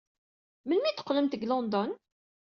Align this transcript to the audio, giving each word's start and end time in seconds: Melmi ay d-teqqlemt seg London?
Melmi 0.67 0.87
ay 0.87 0.93
d-teqqlemt 0.95 1.33
seg 1.35 1.43
London? 1.47 1.91